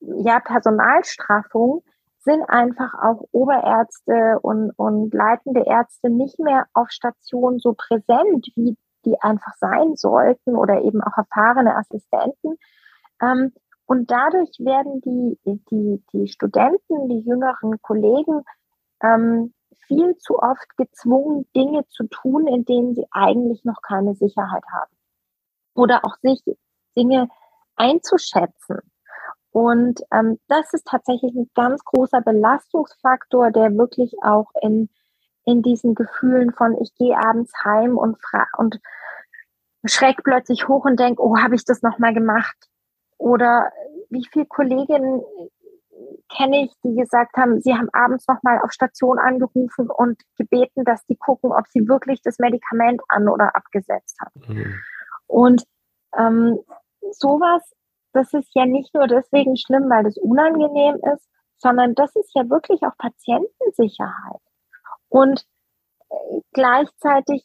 [0.00, 1.82] ja, Personalstraffung
[2.20, 8.76] sind einfach auch Oberärzte und, und leitende Ärzte nicht mehr auf Station so präsent, wie
[9.04, 12.56] die einfach sein sollten oder eben auch erfahrene Assistenten.
[13.22, 13.52] Ähm,
[13.90, 18.44] und dadurch werden die, die, die Studenten, die jüngeren Kollegen
[19.02, 19.52] ähm,
[19.88, 24.94] viel zu oft gezwungen, Dinge zu tun, in denen sie eigentlich noch keine Sicherheit haben.
[25.74, 26.40] Oder auch sich
[26.96, 27.30] Dinge
[27.74, 28.78] einzuschätzen.
[29.50, 34.88] Und ähm, das ist tatsächlich ein ganz großer Belastungsfaktor, der wirklich auch in,
[35.44, 38.78] in diesen Gefühlen von ich gehe abends heim und, fra und
[39.84, 42.69] schreck plötzlich hoch und denk, oh, habe ich das nochmal gemacht?
[43.20, 43.70] Oder
[44.08, 45.22] wie viele Kolleginnen
[46.34, 51.04] kenne ich, die gesagt haben, sie haben abends nochmal auf Station angerufen und gebeten, dass
[51.04, 54.54] die gucken, ob sie wirklich das Medikament an oder abgesetzt haben.
[54.54, 54.74] Mhm.
[55.26, 55.64] Und
[56.16, 56.58] ähm,
[57.12, 57.62] sowas,
[58.12, 61.28] das ist ja nicht nur deswegen schlimm, weil das unangenehm ist,
[61.58, 64.40] sondern das ist ja wirklich auch Patientensicherheit.
[65.10, 65.44] Und
[66.08, 67.44] äh, gleichzeitig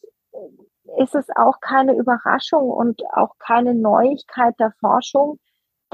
[0.99, 5.39] ist es auch keine Überraschung und auch keine Neuigkeit der Forschung,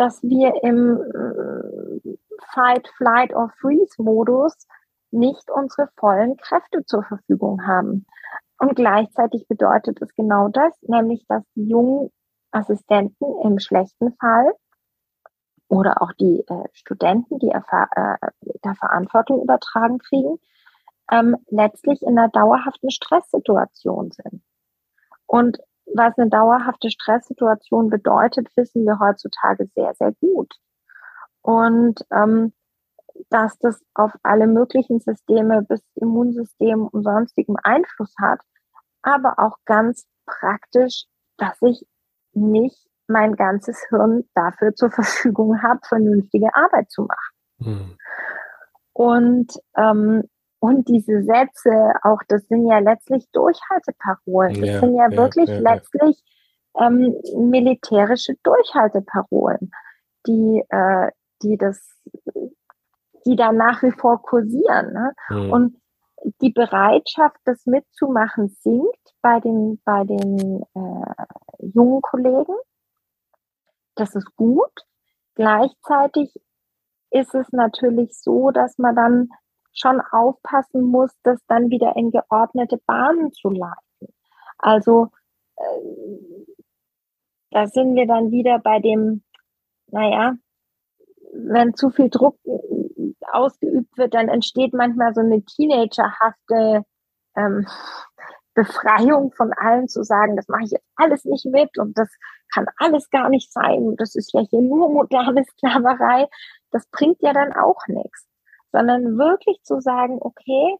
[0.01, 2.17] dass wir im äh,
[2.55, 4.67] Fight, Flight or Freeze-Modus
[5.11, 8.07] nicht unsere vollen Kräfte zur Verfügung haben.
[8.57, 12.09] Und gleichzeitig bedeutet es genau das, nämlich dass die jungen
[12.49, 14.51] Assistenten im schlechten Fall
[15.67, 18.15] oder auch die äh, Studenten, die äh,
[18.63, 20.39] der Verantwortung übertragen kriegen,
[21.11, 24.41] ähm, letztlich in einer dauerhaften Stresssituation sind.
[25.27, 30.53] Und was eine dauerhafte Stresssituation bedeutet, wissen wir heutzutage sehr, sehr gut.
[31.41, 32.53] Und ähm,
[33.29, 38.39] dass das auf alle möglichen Systeme bis Immunsystem und sonstigem Einfluss hat,
[39.01, 41.05] aber auch ganz praktisch,
[41.37, 41.85] dass ich
[42.33, 47.35] nicht mein ganzes Hirn dafür zur Verfügung habe, vernünftige Arbeit zu machen.
[47.59, 47.97] Mhm.
[48.93, 50.23] Und, ähm,
[50.61, 54.61] und diese Sätze, auch das sind ja letztlich Durchhalteparolen.
[54.61, 56.23] Das Ja, sind ja, ja, wirklich ja, letztlich
[56.79, 59.71] ähm, militärische Durchhalteparolen,
[60.27, 61.09] die, äh,
[61.41, 61.81] die das,
[63.25, 64.93] die da nach wie vor kursieren.
[64.93, 65.13] Ne?
[65.31, 65.51] Mhm.
[65.51, 65.81] Und
[66.41, 72.55] die Bereitschaft, das mitzumachen, sinkt bei den, bei den äh, jungen Kollegen.
[73.95, 74.85] Das ist gut.
[75.33, 76.39] Gleichzeitig
[77.09, 79.29] ist es natürlich so, dass man dann
[79.73, 84.13] schon aufpassen muss, das dann wieder in geordnete Bahnen zu leiten.
[84.57, 85.09] Also
[85.55, 86.41] äh,
[87.51, 89.23] da sind wir dann wieder bei dem,
[89.87, 90.35] naja,
[91.33, 96.83] wenn zu viel Druck äh, ausgeübt wird, dann entsteht manchmal so eine teenagerhafte
[97.35, 97.65] ähm,
[98.53, 102.09] Befreiung von allen zu sagen, das mache ich jetzt alles nicht mit und das
[102.53, 103.95] kann alles gar nicht sein.
[103.97, 106.27] Das ist ja hier nur moderne Sklaverei.
[106.71, 108.27] Das bringt ja dann auch nichts.
[108.71, 110.77] Sondern wirklich zu sagen, okay,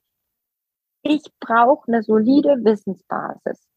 [1.04, 3.68] ich brauche eine solide Wissensbasis.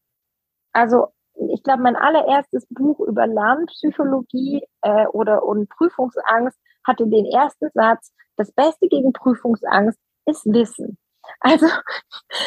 [0.73, 1.07] Also
[1.51, 8.13] ich glaube, mein allererstes Buch über Lernpsychologie äh, oder und Prüfungsangst hatte den ersten Satz,
[8.37, 10.97] das Beste gegen Prüfungsangst ist Wissen.
[11.39, 11.67] Also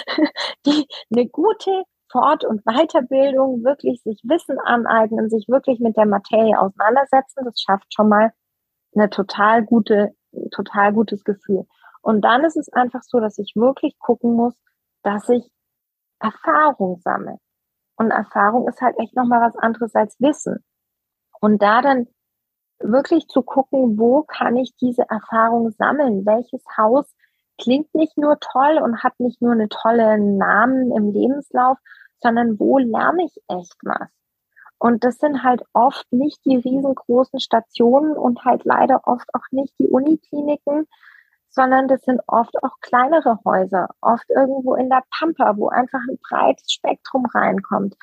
[0.66, 6.58] die, eine gute Fort- und Weiterbildung, wirklich sich Wissen aneignen, sich wirklich mit der Materie
[6.58, 8.32] auseinandersetzen, das schafft schon mal
[8.94, 10.14] eine total gute,
[10.50, 11.66] total gutes Gefühl.
[12.02, 14.54] Und dann ist es einfach so, dass ich wirklich gucken muss,
[15.02, 15.50] dass ich
[16.20, 17.38] Erfahrung sammle.
[17.96, 20.64] Und Erfahrung ist halt echt nochmal was anderes als Wissen.
[21.40, 22.06] Und da dann
[22.80, 26.24] wirklich zu gucken, wo kann ich diese Erfahrung sammeln?
[26.24, 27.12] Welches Haus
[27.60, 31.78] klingt nicht nur toll und hat nicht nur eine tolle Namen im Lebenslauf,
[32.20, 34.08] sondern wo lerne ich echt was?
[34.78, 39.74] Und das sind halt oft nicht die riesengroßen Stationen und halt leider oft auch nicht
[39.78, 40.86] die Unikliniken,
[41.50, 46.18] sondern das sind oft auch kleinere Häuser, oft irgendwo in der Pampa, wo einfach ein
[46.28, 47.96] breites Spektrum reinkommt.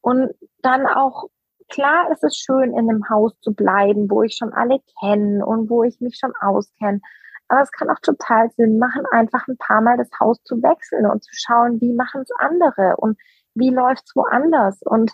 [0.00, 1.28] Und dann auch,
[1.68, 5.70] klar ist es schön, in einem Haus zu bleiben, wo ich schon alle kenne und
[5.70, 7.00] wo ich mich schon auskenne.
[7.48, 11.06] Aber es kann auch total Sinn machen, einfach ein paar Mal das Haus zu wechseln
[11.06, 13.18] und zu schauen, wie machen es andere und
[13.54, 14.82] wie läuft es woanders.
[14.82, 15.12] Und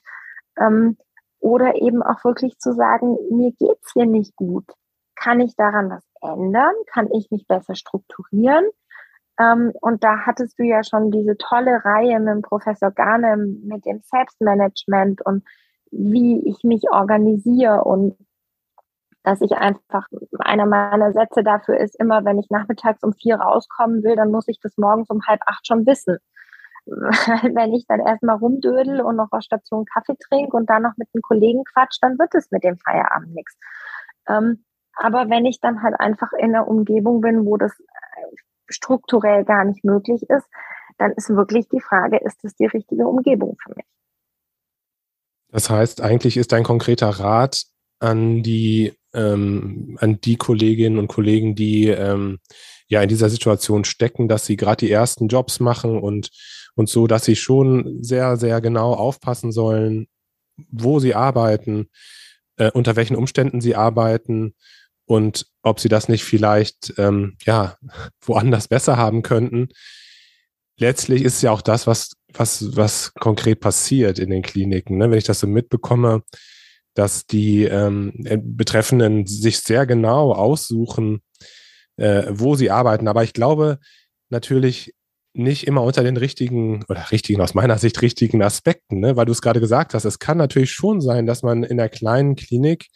[0.59, 0.97] ähm,
[1.41, 4.65] oder eben auch wirklich zu sagen, mir geht's hier nicht gut.
[5.17, 6.75] Kann ich daran was ändern?
[6.87, 8.65] Kann ich mich besser strukturieren?
[9.39, 13.87] Ähm, und da hattest du ja schon diese tolle Reihe mit dem Professor Garnem mit
[13.87, 15.45] dem Selbstmanagement und
[15.91, 18.17] wie ich mich organisiere und
[19.25, 20.09] dass ich einfach,
[20.41, 24.49] einer meiner Sätze dafür ist immer, wenn ich nachmittags um vier rauskommen will, dann muss
[24.49, 26.19] ich das morgens um halb acht schon wissen.
[26.87, 31.09] wenn ich dann erstmal rumdödel und noch auf Station Kaffee trinke und dann noch mit
[31.13, 33.57] einem Kollegen quatsch, dann wird es mit dem Feierabend nichts.
[34.29, 34.65] Ähm,
[34.95, 38.37] aber wenn ich dann halt einfach in einer Umgebung bin, wo das äh,
[38.69, 40.47] strukturell gar nicht möglich ist,
[40.99, 43.87] dann ist wirklich die Frage, ist das die richtige Umgebung für mich?
[45.51, 47.65] Das heißt, eigentlich ist ein konkreter Rat
[48.01, 52.41] an die, ähm, an die Kolleginnen und Kollegen, die ähm,
[52.89, 56.31] ja in dieser Situation stecken, dass sie gerade die ersten Jobs machen und,
[56.75, 60.09] und so, dass sie schon sehr, sehr genau aufpassen sollen,
[60.71, 61.89] wo sie arbeiten,
[62.57, 64.55] äh, unter welchen Umständen sie arbeiten
[65.07, 67.77] und ob sie das nicht vielleicht ähm, ja
[68.21, 69.69] woanders besser haben könnten.
[70.79, 74.97] Letztlich ist ja auch das, was, was, was konkret passiert in den Kliniken.
[74.97, 75.11] Ne?
[75.11, 76.23] Wenn ich das so mitbekomme,
[76.95, 81.23] dass die ähm, Betreffenden sich sehr genau aussuchen,
[81.97, 83.09] äh, wo sie arbeiten.
[83.09, 83.79] Aber ich glaube
[84.29, 84.95] natürlich
[85.35, 89.17] nicht immer unter den richtigen oder richtigen, aus meiner Sicht richtigen Aspekten, ne?
[89.17, 90.05] weil du es gerade gesagt hast.
[90.05, 92.87] Es kann natürlich schon sein, dass man in der kleinen Klinik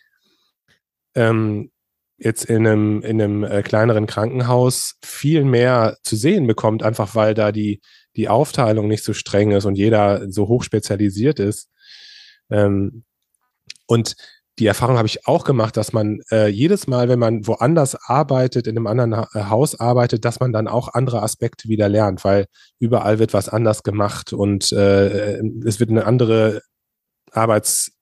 [1.15, 1.71] ähm,
[2.19, 7.35] jetzt in einem, in einem äh, kleineren Krankenhaus viel mehr zu sehen bekommt, einfach weil
[7.35, 7.81] da die,
[8.17, 11.71] die Aufteilung nicht so streng ist und jeder so hoch spezialisiert ist.
[12.51, 13.05] Ähm,
[13.87, 14.17] und
[14.59, 18.67] die Erfahrung habe ich auch gemacht, dass man äh, jedes Mal, wenn man woanders arbeitet,
[18.67, 22.25] in einem anderen ha äh, Haus arbeitet, dass man dann auch andere Aspekte wieder lernt,
[22.25, 22.47] weil
[22.79, 26.63] überall wird was anders gemacht und äh, es wird eine andere
[27.33, 27.93] Arbeits,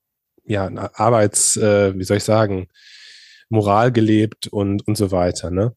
[0.45, 2.67] ja, Arbeits, äh, wie soll ich sagen,
[3.49, 5.51] Moral gelebt und, und so weiter.
[5.51, 5.75] Ne?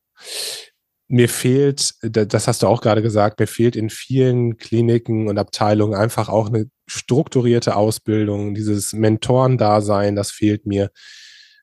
[1.09, 5.95] Mir fehlt, das hast du auch gerade gesagt, mir fehlt in vielen Kliniken und Abteilungen
[5.95, 10.91] einfach auch eine strukturierte Ausbildung, dieses Mentorendasein, das fehlt mir.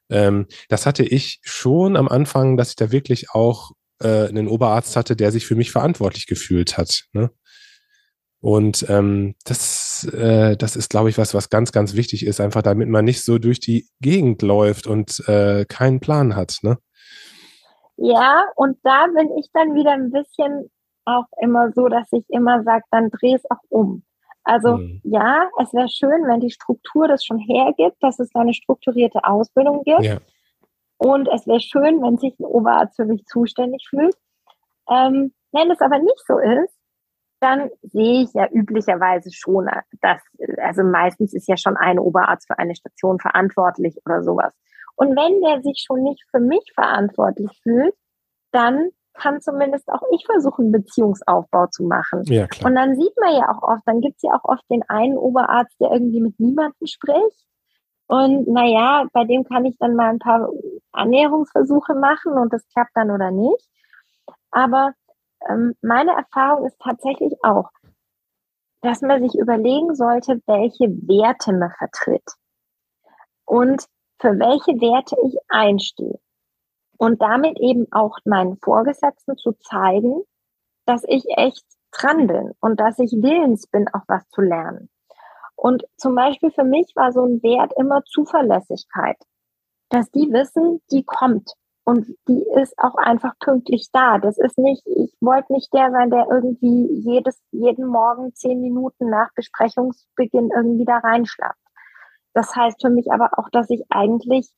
[0.09, 4.95] Ähm, das hatte ich schon am Anfang, dass ich da wirklich auch äh, einen Oberarzt
[4.95, 7.05] hatte, der sich für mich verantwortlich gefühlt hat.
[7.13, 7.29] Ne?
[8.39, 12.61] Und ähm, das, äh, das ist, glaube ich, was, was ganz, ganz wichtig ist, einfach
[12.61, 16.59] damit man nicht so durch die Gegend läuft und äh, keinen Plan hat.
[16.61, 16.77] Ne?
[17.97, 20.69] Ja, und da bin ich dann wieder ein bisschen
[21.05, 24.03] auch immer so, dass ich immer sage, dann dreh es auch um.
[24.43, 25.01] Also mhm.
[25.03, 29.23] ja, es wäre schön, wenn die Struktur das schon hergibt, dass es da eine strukturierte
[29.23, 30.03] Ausbildung gibt.
[30.03, 30.17] Ja.
[30.97, 34.15] Und es wäre schön, wenn sich ein Oberarzt für mich zuständig fühlt.
[34.89, 36.75] Ähm, wenn es aber nicht so ist,
[37.39, 39.67] dann sehe ich ja üblicherweise schon,
[40.01, 40.21] dass,
[40.57, 44.53] also meistens ist ja schon ein Oberarzt für eine Station verantwortlich oder sowas.
[44.95, 47.93] Und wenn der sich schon nicht für mich verantwortlich fühlt,
[48.51, 52.23] dann kann zumindest auch ich versuchen, Beziehungsaufbau zu machen.
[52.25, 52.69] Ja, klar.
[52.69, 55.17] Und dann sieht man ja auch oft, dann gibt es ja auch oft den einen
[55.17, 57.45] Oberarzt, der irgendwie mit niemandem spricht.
[58.07, 60.49] Und naja, bei dem kann ich dann mal ein paar
[60.91, 63.67] Annäherungsversuche machen und das klappt dann oder nicht.
[64.51, 64.93] Aber
[65.49, 67.69] ähm, meine Erfahrung ist tatsächlich auch,
[68.81, 72.23] dass man sich überlegen sollte, welche Werte man vertritt.
[73.45, 73.85] Und
[74.19, 76.19] für welche Werte ich einstehe.
[76.97, 80.23] Und damit eben auch meinen Vorgesetzten zu zeigen,
[80.85, 84.89] dass ich echt dran bin und dass ich willens bin, auch was zu lernen.
[85.55, 89.17] Und zum Beispiel für mich war so ein Wert immer Zuverlässigkeit,
[89.89, 91.53] dass die wissen, die kommt
[91.85, 94.17] und die ist auch einfach pünktlich da.
[94.17, 99.09] Das ist nicht, ich wollte nicht der sein, der irgendwie jedes, jeden Morgen zehn Minuten
[99.09, 101.59] nach Besprechungsbeginn irgendwie da reinschlappt.
[102.35, 104.49] Das heißt für mich aber auch, dass ich eigentlich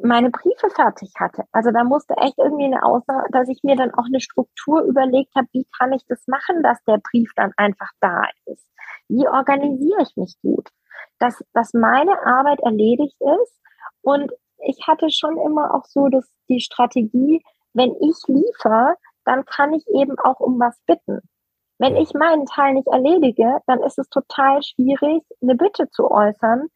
[0.00, 1.44] meine Briefe fertig hatte.
[1.52, 5.34] Also da musste echt irgendwie eine Aussage, dass ich mir dann auch eine Struktur überlegt
[5.34, 8.66] habe, wie kann ich das machen, dass der Brief dann einfach da ist.
[9.08, 10.68] Wie organisiere ich mich gut?
[11.18, 13.60] Dass, dass meine Arbeit erledigt ist
[14.02, 14.32] und
[14.66, 17.42] ich hatte schon immer auch so dass die Strategie,
[17.72, 21.20] wenn ich liefere, dann kann ich eben auch um was bitten.
[21.78, 26.68] Wenn ich meinen Teil nicht erledige, dann ist es total schwierig, eine Bitte zu äußern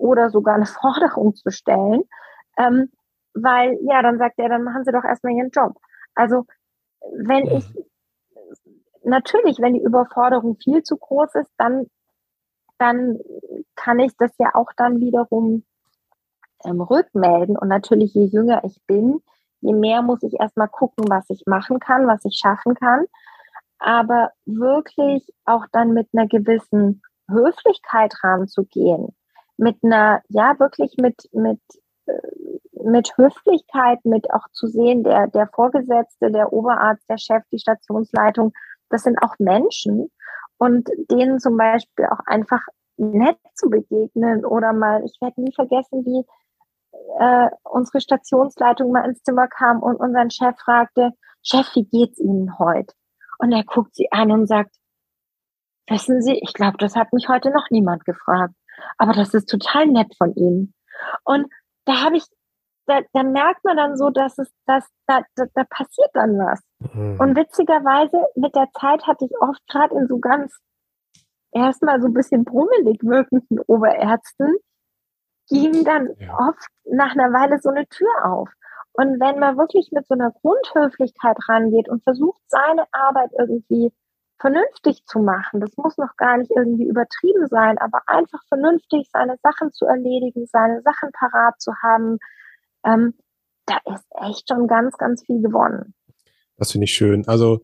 [0.00, 2.02] oder sogar eine Forderung zu stellen,
[2.58, 2.90] ähm,
[3.34, 5.76] weil ja, dann sagt er, dann machen Sie doch erstmal Ihren Job.
[6.14, 6.46] Also
[7.12, 7.64] wenn ich
[9.04, 11.86] natürlich, wenn die Überforderung viel zu groß ist, dann
[12.78, 13.18] dann
[13.76, 15.64] kann ich das ja auch dann wiederum
[16.64, 17.56] ähm, rückmelden.
[17.56, 19.20] Und natürlich, je jünger ich bin,
[19.60, 23.04] je mehr muss ich erstmal gucken, was ich machen kann, was ich schaffen kann.
[23.78, 29.14] Aber wirklich auch dann mit einer gewissen Höflichkeit ranzugehen,
[29.60, 31.60] mit einer, ja, wirklich mit, mit,
[32.06, 32.12] äh,
[32.82, 38.52] mit Höflichkeit, mit auch zu sehen, der, der Vorgesetzte, der Oberarzt, der Chef, die Stationsleitung,
[38.88, 40.10] das sind auch Menschen
[40.56, 42.60] und denen zum Beispiel auch einfach
[42.96, 46.24] nett zu begegnen oder mal, ich werde nie vergessen, wie
[47.18, 52.58] äh, unsere Stationsleitung mal ins Zimmer kam und unseren Chef fragte, Chef, wie geht's Ihnen
[52.58, 52.94] heute?
[53.38, 54.74] Und er guckt sie an und sagt,
[55.86, 58.54] wissen Sie, ich glaube, das hat mich heute noch niemand gefragt.
[58.98, 60.74] Aber das ist total nett von Ihnen.
[61.24, 61.46] Und
[61.84, 62.24] da habe ich,
[62.86, 66.60] da, da merkt man dann so, dass es, dass da, da, da passiert dann was.
[66.92, 67.18] Mhm.
[67.20, 70.56] Und witzigerweise mit der Zeit hatte ich oft gerade in so ganz
[71.52, 74.56] erstmal so ein bisschen brummelig wirkenden Oberärzten
[75.50, 76.32] ging dann ja.
[76.48, 78.48] oft nach einer Weile so eine Tür auf.
[78.92, 83.92] Und wenn man wirklich mit so einer Grundhöflichkeit rangeht und versucht, seine Arbeit irgendwie
[84.40, 89.36] vernünftig zu machen, das muss noch gar nicht irgendwie übertrieben sein, aber einfach vernünftig seine
[89.42, 92.18] Sachen zu erledigen, seine Sachen parat zu haben,
[92.84, 93.14] ähm,
[93.66, 95.94] da ist echt schon ganz, ganz viel gewonnen.
[96.56, 97.28] Das finde ich schön.
[97.28, 97.62] Also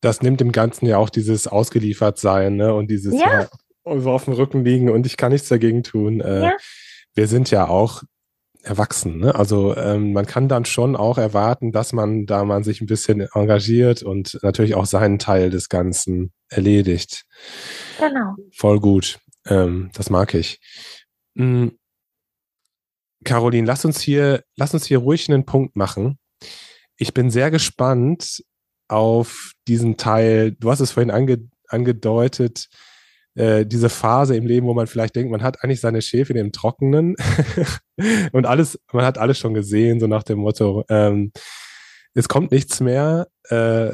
[0.00, 2.74] das nimmt dem Ganzen ja auch dieses Ausgeliefertsein ne?
[2.74, 3.42] und dieses ja.
[3.42, 3.48] Ja,
[3.84, 6.20] auf dem Rücken liegen und ich kann nichts dagegen tun.
[6.20, 6.52] Äh, ja
[7.14, 8.02] wir sind ja auch
[8.62, 9.18] erwachsen.
[9.18, 9.34] Ne?
[9.34, 13.20] Also ähm, man kann dann schon auch erwarten, dass man da man sich ein bisschen
[13.34, 17.24] engagiert und natürlich auch seinen Teil des Ganzen erledigt.
[17.98, 18.36] Genau.
[18.56, 19.18] Voll gut.
[19.46, 20.60] Ähm, das mag ich.
[21.34, 21.78] Mhm.
[23.24, 26.18] Caroline, lass uns hier, lass uns hier ruhig einen Punkt machen.
[26.96, 28.42] Ich bin sehr gespannt
[28.88, 30.52] auf diesen Teil.
[30.52, 32.68] Du hast es vorhin ange, angedeutet,
[33.34, 36.52] äh, diese Phase im Leben, wo man vielleicht denkt, man hat eigentlich seine Schäfchen im
[36.52, 37.16] Trockenen
[38.32, 41.32] und alles, man hat alles schon gesehen, so nach dem Motto, ähm,
[42.14, 43.28] es kommt nichts mehr.
[43.48, 43.92] Äh,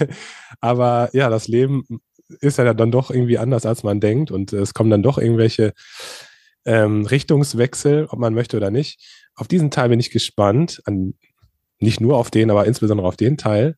[0.60, 1.84] aber ja, das Leben
[2.40, 5.72] ist ja dann doch irgendwie anders, als man denkt und es kommen dann doch irgendwelche
[6.64, 9.00] ähm, Richtungswechsel, ob man möchte oder nicht.
[9.34, 11.14] Auf diesen Teil bin ich gespannt, an,
[11.78, 13.76] nicht nur auf den, aber insbesondere auf den Teil.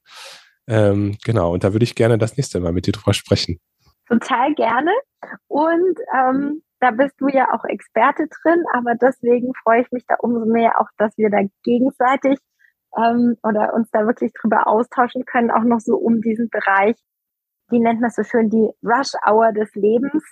[0.67, 3.61] Ähm, genau, und da würde ich gerne das nächste Mal mit dir drüber sprechen.
[4.09, 4.93] Total gerne.
[5.49, 10.17] Und ähm, da bist du ja auch Experte drin, aber deswegen freue ich mich da
[10.21, 12.39] umso mehr auch, dass wir da gegenseitig
[12.97, 16.97] ähm, oder uns da wirklich drüber austauschen können, auch noch so um diesen Bereich,
[17.71, 20.23] wie nennt man so schön, die Rush Hour des Lebens,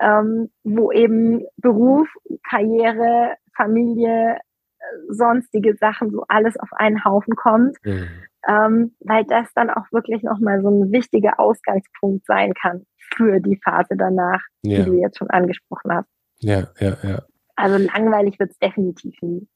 [0.00, 2.08] ähm, wo eben Beruf,
[2.48, 7.76] Karriere, Familie, äh, sonstige Sachen, so alles auf einen Haufen kommt.
[7.84, 8.08] Mhm.
[8.48, 13.58] Ähm, weil das dann auch wirklich nochmal so ein wichtiger Ausgangspunkt sein kann für die
[13.62, 14.78] Phase danach, ja.
[14.78, 16.08] die du jetzt schon angesprochen hast.
[16.38, 17.22] Ja, ja, ja.
[17.56, 19.46] Also langweilig wird es definitiv nie.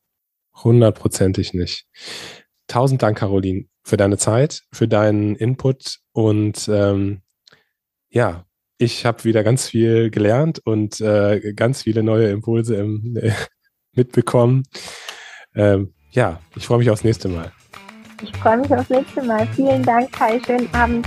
[0.62, 1.86] Hundertprozentig nicht.
[2.66, 7.22] Tausend Dank, Caroline, für deine Zeit, für deinen Input und ähm,
[8.08, 8.44] ja,
[8.78, 13.32] ich habe wieder ganz viel gelernt und äh, ganz viele neue Impulse im, äh,
[13.92, 14.64] mitbekommen.
[15.54, 17.52] Ähm, ja, ich freue mich aufs nächste Mal.
[18.22, 19.46] Ich freue mich aufs nächste Mal.
[19.48, 20.40] Vielen Dank, Kai.
[20.46, 21.06] Schönen Abend.